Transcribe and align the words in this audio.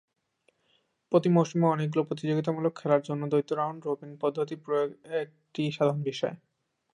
প্রতি 1.11 1.29
মৌসুমে 1.29 1.67
অনেকগুলো 1.67 2.03
প্রতিযোগিতামূলক 2.03 2.73
খেলার 2.75 3.01
জন্য 3.01 3.21
দ্বৈত 3.31 3.49
রাউন্ড-রবিন 3.53 4.11
পদ্ধতির 4.21 4.59
প্রয়োগ 4.65 4.89
একটি 5.21 5.61
সাধারণ 5.71 5.99
বিষয়। 6.03 6.35